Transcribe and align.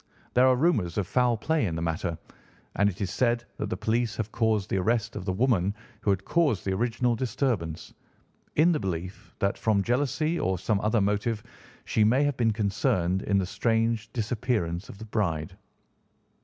There 0.33 0.47
are 0.47 0.55
rumours 0.55 0.97
of 0.97 1.05
foul 1.05 1.37
play 1.37 1.63
in 1.67 1.75
the 1.75 1.81
matter, 1.83 2.17
and 2.75 2.89
it 2.89 2.99
is 3.01 3.11
said 3.11 3.43
that 3.57 3.69
the 3.69 3.77
police 3.77 4.15
have 4.15 4.31
caused 4.31 4.71
the 4.71 4.77
arrest 4.79 5.15
of 5.15 5.25
the 5.25 5.31
woman 5.31 5.75
who 6.01 6.09
had 6.09 6.25
caused 6.25 6.65
the 6.65 6.73
original 6.73 7.15
disturbance, 7.15 7.93
in 8.55 8.71
the 8.71 8.79
belief 8.79 9.35
that, 9.37 9.59
from 9.59 9.83
jealousy 9.83 10.39
or 10.39 10.57
some 10.57 10.81
other 10.81 11.01
motive, 11.01 11.43
she 11.85 12.03
may 12.03 12.23
have 12.23 12.35
been 12.35 12.51
concerned 12.51 13.21
in 13.21 13.37
the 13.37 13.45
strange 13.45 14.11
disappearance 14.11 14.89
of 14.89 14.97
the 14.97 15.05
bride. 15.05 15.55